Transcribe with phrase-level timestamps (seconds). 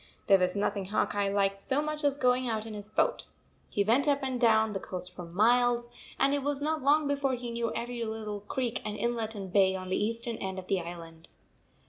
[0.25, 3.27] There was nothing Hawk Eye liked so much as going out in his boat.
[3.69, 7.35] He went up and down the coast for miles, and it was not long before
[7.35, 10.81] he knew every little creek and inlet and bay on the eastern end of the
[10.81, 11.27] island.